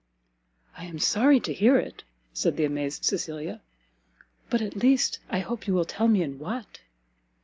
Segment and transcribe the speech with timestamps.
[0.75, 2.01] "I am sorry to hear it,"
[2.33, 3.61] said the amazed Cecilia,
[4.49, 6.79] "but at least I hope you will tell me in what?"